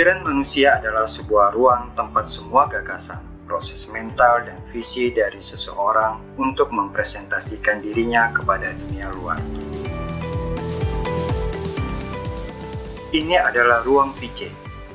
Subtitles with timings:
[0.00, 6.72] Pikiran manusia adalah sebuah ruang tempat semua gagasan, proses mental, dan visi dari seseorang untuk
[6.72, 9.36] mempresentasikan dirinya kepada dunia luar.
[13.12, 14.48] Ini adalah Ruang PJ,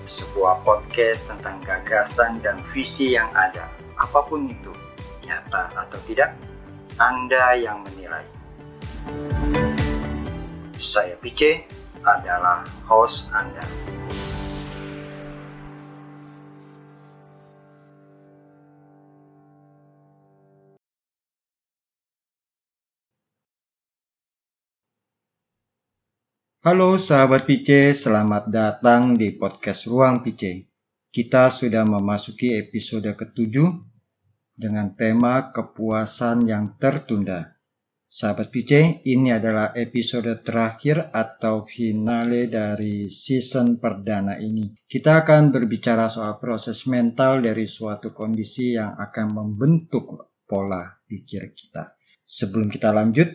[0.10, 3.70] sebuah podcast tentang gagasan dan visi yang ada,
[4.02, 4.74] apa pun itu,
[5.22, 6.34] nyata atau tidak,
[6.98, 8.26] Anda yang menilai.
[10.82, 11.62] Saya PJ
[12.02, 13.62] adalah host Anda.
[26.66, 30.66] Halo sahabat PC, selamat datang di podcast Ruang PC.
[31.14, 33.70] Kita sudah memasuki episode ketujuh
[34.58, 37.54] dengan tema kepuasan yang tertunda.
[38.10, 44.66] Sahabat PC, ini adalah episode terakhir atau finale dari season perdana ini.
[44.90, 51.94] Kita akan berbicara soal proses mental dari suatu kondisi yang akan membentuk pola pikir kita.
[52.26, 53.30] Sebelum kita lanjut,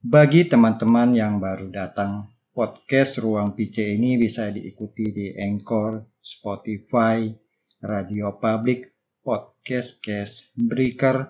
[0.00, 7.28] bagi teman-teman yang baru datang, podcast Ruang PC ini bisa diikuti di Anchor, Spotify,
[7.84, 11.20] Radio Public, Podcast Cast, Breaker,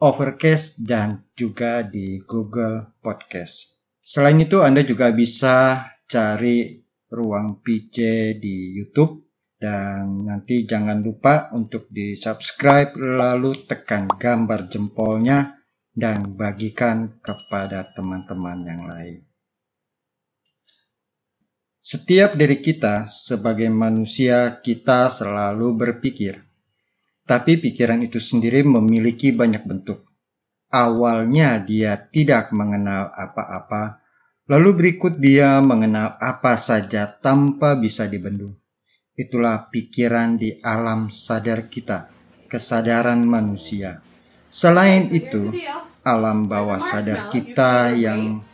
[0.00, 3.76] Overcast, dan juga di Google Podcast.
[4.00, 6.80] Selain itu, Anda juga bisa cari
[7.12, 7.96] Ruang PC
[8.40, 9.28] di YouTube
[9.60, 15.60] dan nanti jangan lupa untuk di subscribe lalu tekan gambar jempolnya
[15.92, 19.28] dan bagikan kepada teman-teman yang lain.
[21.88, 26.36] Setiap dari kita sebagai manusia kita selalu berpikir.
[27.24, 30.04] Tapi pikiran itu sendiri memiliki banyak bentuk.
[30.68, 34.04] Awalnya dia tidak mengenal apa-apa,
[34.52, 38.52] lalu berikut dia mengenal apa saja tanpa bisa dibendung.
[39.16, 42.12] Itulah pikiran di alam sadar kita,
[42.52, 44.04] kesadaran manusia.
[44.52, 45.56] Selain itu,
[46.04, 48.44] alam bawah sadar kita yang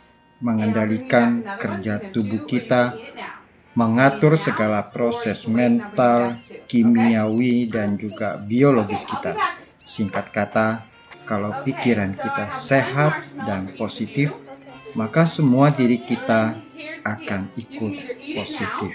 [0.43, 2.95] mengendalikan kerja tubuh kita,
[3.75, 6.39] mengatur segala proses mental,
[6.71, 9.35] kimiawi, dan juga biologis kita.
[9.83, 10.67] Singkat kata,
[11.27, 14.31] kalau pikiran kita sehat dan positif,
[14.95, 16.55] maka semua diri kita
[17.03, 17.93] akan ikut
[18.31, 18.91] positif.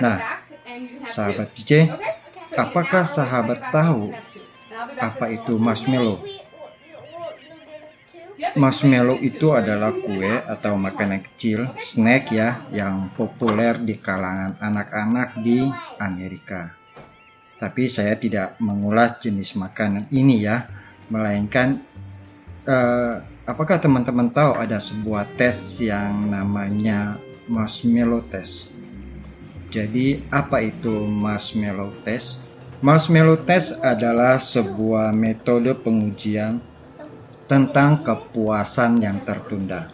[0.00, 0.42] Nah,
[1.04, 1.92] sahabat DJ,
[2.56, 4.16] apakah sahabat tahu
[4.96, 6.24] apa itu marshmallow?
[8.38, 15.66] Marshmallow itu adalah kue atau makanan kecil, snack ya, yang populer di kalangan anak-anak di
[15.98, 16.70] Amerika.
[17.58, 20.70] Tapi saya tidak mengulas jenis makanan ini ya,
[21.10, 21.82] melainkan
[22.70, 27.18] uh, apakah teman-teman tahu ada sebuah tes yang namanya
[27.50, 28.70] marshmallow test?
[29.74, 32.38] Jadi apa itu marshmallow test?
[32.78, 36.62] Marshmallow test adalah sebuah metode pengujian
[37.48, 39.88] tentang kepuasan yang tertunda.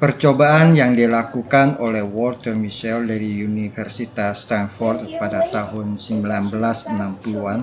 [0.00, 7.60] Percobaan yang dilakukan oleh Walter Mischel dari Universitas Stanford pada tahun 1960-an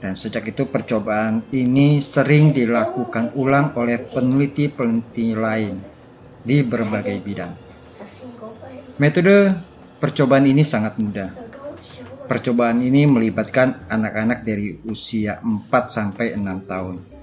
[0.00, 5.78] dan sejak itu percobaan ini sering dilakukan ulang oleh peneliti-peneliti lain
[6.42, 7.52] di berbagai bidang.
[9.00, 9.52] Metode
[10.00, 11.30] percobaan ini sangat mudah.
[12.24, 17.13] Percobaan ini melibatkan anak-anak dari usia 4 sampai 6 tahun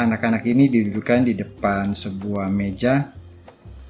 [0.00, 3.12] anak-anak ini didudukkan di depan sebuah meja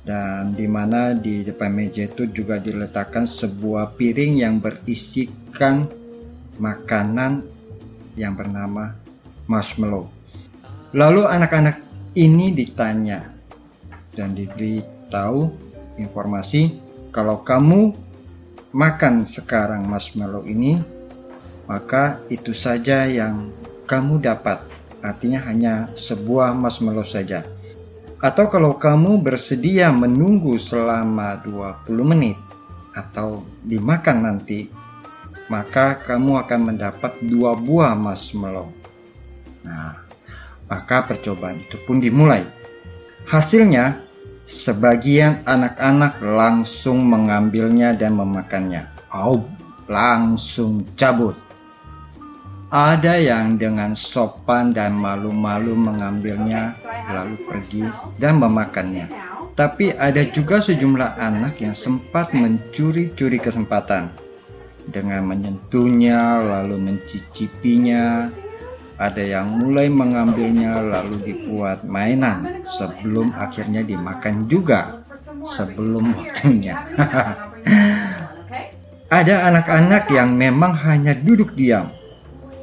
[0.03, 5.87] dan di mana di depan meja itu juga diletakkan sebuah piring yang berisikan
[6.59, 7.47] makanan
[8.19, 8.91] yang bernama
[9.47, 10.11] marshmallow.
[10.91, 11.79] Lalu anak-anak
[12.19, 13.23] ini ditanya
[14.19, 15.47] dan diberitahu
[16.03, 16.75] informasi
[17.15, 17.95] kalau kamu
[18.75, 20.83] makan sekarang marshmallow ini,
[21.71, 23.55] maka itu saja yang
[23.87, 24.63] kamu dapat
[25.01, 27.45] artinya hanya sebuah marshmallow saja.
[28.21, 32.37] Atau kalau kamu bersedia menunggu selama 20 menit
[32.93, 34.69] atau dimakan nanti,
[35.49, 38.69] maka kamu akan mendapat dua buah marshmallow.
[39.65, 39.99] Nah,
[40.71, 42.47] maka percobaan itu pun dimulai.
[43.27, 43.99] Hasilnya,
[44.47, 48.87] sebagian anak-anak langsung mengambilnya dan memakannya.
[49.11, 49.43] Oh,
[49.91, 51.50] langsung cabut.
[52.71, 56.79] Ada yang dengan sopan dan malu-malu mengambilnya,
[57.11, 57.83] lalu pergi
[58.23, 59.11] dan memakannya.
[59.59, 64.15] Tapi ada juga sejumlah anak yang sempat mencuri-curi kesempatan
[64.87, 68.31] dengan menyentuhnya, lalu mencicipinya.
[69.03, 75.03] Ada yang mulai mengambilnya, lalu dibuat mainan sebelum akhirnya dimakan juga
[75.59, 76.87] sebelum waktunya.
[79.11, 81.91] Ada anak-anak yang memang hanya duduk diam,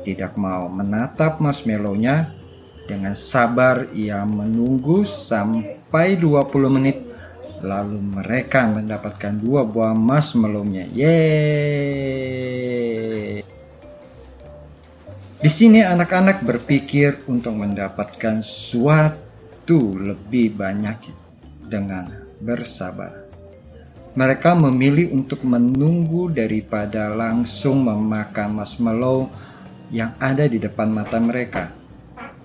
[0.07, 2.31] tidak mau menatap marshmallow-nya.
[2.87, 7.03] Dengan sabar ia menunggu sampai 20 menit
[7.59, 10.87] lalu mereka mendapatkan dua buah marshmallow-nya.
[10.95, 12.37] Yeay!
[15.37, 21.11] Di sini anak-anak berpikir untuk mendapatkan suatu lebih banyak
[21.67, 22.09] dengan
[22.41, 23.27] bersabar.
[24.17, 29.29] Mereka memilih untuk menunggu daripada langsung memakan marshmallow
[29.91, 31.71] yang ada di depan mata mereka.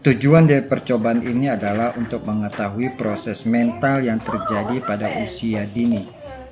[0.02, 6.02] Tujuan dari percobaan ini adalah untuk mengetahui proses mental yang terjadi pada usia dini,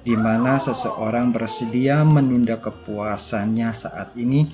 [0.07, 4.47] di mana seseorang bersedia menunda kepuasannya saat ini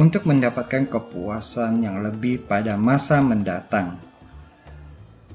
[0.00, 4.00] untuk mendapatkan kepuasan yang lebih pada masa mendatang.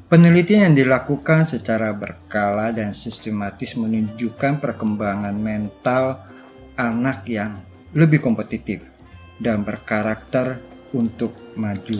[0.09, 6.21] Penelitian yang dilakukan secara berkala dan sistematis menunjukkan perkembangan mental
[6.77, 7.61] anak yang
[7.93, 8.92] lebih kompetitif
[9.43, 10.63] dan berkarakter
[10.95, 11.99] untuk maju.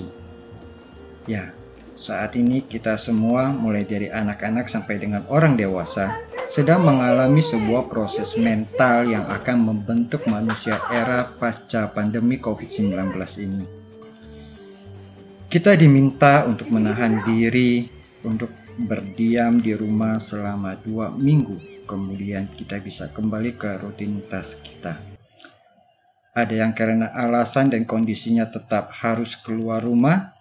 [1.28, 1.52] Ya,
[2.00, 8.36] saat ini kita semua mulai dari anak-anak sampai dengan orang dewasa sedang mengalami sebuah proses
[8.40, 12.92] mental yang akan membentuk manusia era pasca pandemi COVID-19
[13.44, 13.66] ini.
[15.48, 17.86] Kita diminta untuk menahan diri
[18.26, 18.50] untuk
[18.90, 21.86] berdiam di rumah selama dua minggu.
[21.86, 25.13] Kemudian kita bisa kembali ke rutinitas kita.
[26.34, 30.34] Ada yang karena alasan dan kondisinya tetap harus keluar rumah,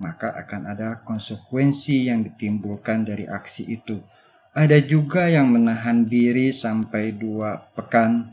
[0.00, 4.00] maka akan ada konsekuensi yang ditimbulkan dari aksi itu.
[4.56, 8.32] Ada juga yang menahan diri sampai dua pekan,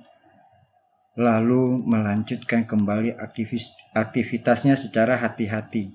[1.20, 5.92] lalu melanjutkan kembali aktivis, aktivitasnya secara hati-hati.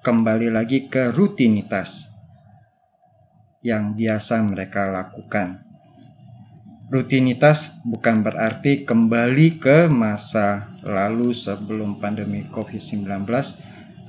[0.00, 2.06] Kembali lagi ke rutinitas
[3.66, 5.69] yang biasa mereka lakukan.
[6.90, 13.06] Rutinitas bukan berarti kembali ke masa lalu sebelum pandemi COVID-19,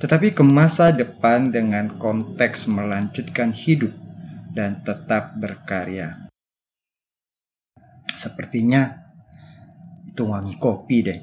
[0.02, 3.94] tetapi ke masa depan dengan konteks melanjutkan hidup
[4.50, 6.26] dan tetap berkarya.
[8.18, 8.98] Sepertinya
[10.10, 11.20] itu wangi kopi deh.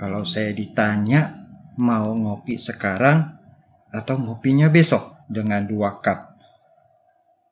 [0.00, 1.44] Kalau saya ditanya
[1.76, 3.36] mau ngopi sekarang
[3.92, 6.40] atau ngopinya besok dengan dua cup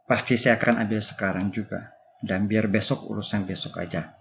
[0.07, 1.96] pasti saya akan ambil sekarang juga.
[2.23, 4.15] Dan biar besok urusan besok aja.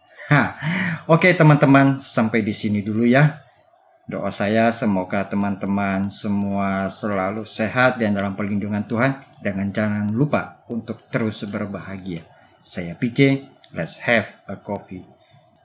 [1.05, 3.45] Oke teman-teman, sampai di sini dulu ya.
[4.05, 9.21] Doa saya semoga teman-teman semua selalu sehat dan dalam perlindungan Tuhan.
[9.41, 12.25] Dan jangan lupa untuk terus berbahagia.
[12.65, 13.45] Saya PJ,
[13.77, 15.05] let's have a coffee.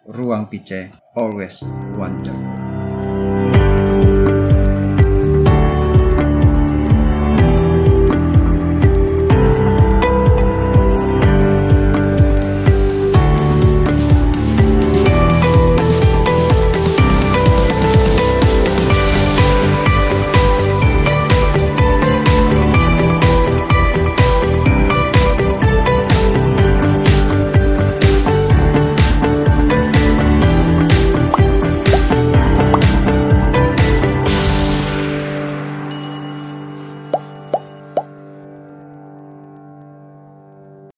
[0.04, 1.64] Ruang PJ, always
[1.96, 2.59] wonder.